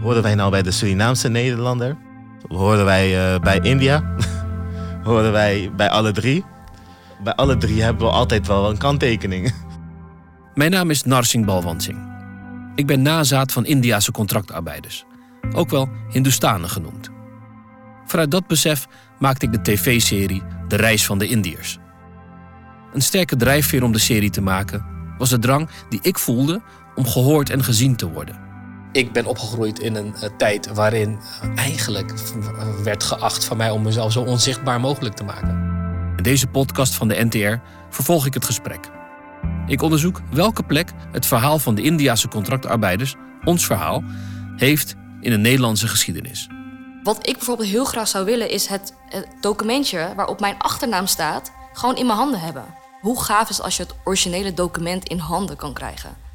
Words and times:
Horen 0.00 0.22
wij 0.22 0.34
nou 0.34 0.50
bij 0.50 0.62
de 0.62 0.70
Surinaamse 0.70 1.28
Nederlander? 1.28 1.96
Horen 2.48 2.84
wij 2.84 3.34
uh, 3.34 3.40
bij 3.40 3.58
India? 3.62 4.14
Horen 5.04 5.32
wij 5.32 5.70
bij 5.76 5.90
alle 5.90 6.12
drie? 6.12 6.44
Bij 7.22 7.34
alle 7.34 7.56
drie 7.56 7.82
hebben 7.82 8.06
we 8.06 8.12
altijd 8.12 8.46
wel 8.46 8.70
een 8.70 8.78
kanttekening. 8.78 9.52
Mijn 10.54 10.70
naam 10.70 10.90
is 10.90 11.02
Narsing 11.02 11.46
Balwansing. 11.46 11.98
Ik 12.74 12.86
ben 12.86 13.02
nazaat 13.02 13.52
van 13.52 13.66
Indiase 13.66 14.12
contractarbeiders, 14.12 15.04
ook 15.52 15.70
wel 15.70 15.88
Hindustanen 16.10 16.68
genoemd. 16.68 17.10
Vanuit 18.06 18.30
dat 18.30 18.46
besef 18.46 18.86
maakte 19.18 19.46
ik 19.46 19.52
de 19.52 19.62
tv-serie 19.62 20.42
De 20.68 20.76
Reis 20.76 21.06
van 21.06 21.18
de 21.18 21.28
Indiërs. 21.28 21.78
Een 22.92 23.02
sterke 23.02 23.36
drijfveer 23.36 23.82
om 23.82 23.92
de 23.92 23.98
serie 23.98 24.30
te 24.30 24.42
maken 24.42 24.84
was 25.18 25.30
de 25.30 25.38
drang 25.38 25.68
die 25.88 26.00
ik 26.02 26.18
voelde 26.18 26.62
om 26.94 27.06
gehoord 27.06 27.50
en 27.50 27.64
gezien 27.64 27.96
te 27.96 28.10
worden. 28.10 28.49
Ik 28.92 29.12
ben 29.12 29.26
opgegroeid 29.26 29.78
in 29.78 29.94
een 29.94 30.14
uh, 30.14 30.28
tijd 30.36 30.66
waarin 30.66 31.18
uh, 31.44 31.58
eigenlijk 31.58 32.12
werd 32.82 33.02
geacht 33.02 33.44
van 33.44 33.56
mij 33.56 33.70
om 33.70 33.82
mezelf 33.82 34.12
zo 34.12 34.20
onzichtbaar 34.20 34.80
mogelijk 34.80 35.14
te 35.14 35.24
maken. 35.24 35.48
In 36.16 36.22
deze 36.22 36.46
podcast 36.46 36.94
van 36.94 37.08
de 37.08 37.24
NTR 37.24 37.54
vervolg 37.90 38.26
ik 38.26 38.34
het 38.34 38.44
gesprek. 38.44 38.90
Ik 39.66 39.82
onderzoek 39.82 40.20
welke 40.30 40.62
plek 40.62 40.90
het 41.12 41.26
verhaal 41.26 41.58
van 41.58 41.74
de 41.74 41.82
Indiase 41.82 42.28
contractarbeiders, 42.28 43.14
ons 43.44 43.66
verhaal, 43.66 44.02
heeft 44.56 44.94
in 45.20 45.30
de 45.30 45.38
Nederlandse 45.38 45.88
geschiedenis. 45.88 46.48
Wat 47.02 47.28
ik 47.28 47.36
bijvoorbeeld 47.36 47.68
heel 47.68 47.84
graag 47.84 48.08
zou 48.08 48.24
willen 48.24 48.50
is 48.50 48.66
het, 48.66 48.94
het 49.08 49.26
documentje 49.40 50.12
waarop 50.16 50.40
mijn 50.40 50.58
achternaam 50.58 51.06
staat, 51.06 51.52
gewoon 51.72 51.96
in 51.96 52.06
mijn 52.06 52.18
handen 52.18 52.40
hebben. 52.40 52.64
Hoe 53.00 53.22
gaaf 53.22 53.50
is 53.50 53.60
als 53.60 53.76
je 53.76 53.82
het 53.82 53.94
originele 54.04 54.54
document 54.54 55.08
in 55.08 55.18
handen 55.18 55.56
kan 55.56 55.72
krijgen? 55.72 56.29